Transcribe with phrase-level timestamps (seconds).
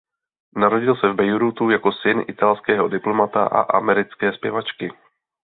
[0.55, 4.91] Narodil se v Bejrútu jako syn italského diplomata a americké zpěvačky.